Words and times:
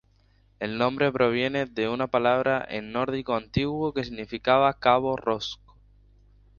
El 0.59 0.79
nombre 0.79 1.11
proviene 1.11 1.67
de 1.67 1.87
una 1.87 2.07
palabra 2.07 2.65
en 2.67 2.91
nórdico 2.91 3.35
antiguo 3.35 3.93
que 3.93 4.03
significa 4.03 4.73
"cabo 4.79 5.15
rocoso". 5.15 5.59